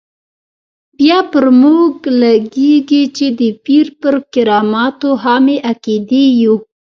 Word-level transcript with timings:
بیا 0.97 1.19
پر 1.31 1.45
موږ 1.61 1.93
لګېږي 2.21 3.03
چې 3.15 3.25
د 3.39 3.41
پیر 3.65 3.87
پر 4.01 4.15
کراماتو 4.33 5.09
خامې 5.21 5.57
عقیدې 5.71 6.23
یو. 6.41 6.55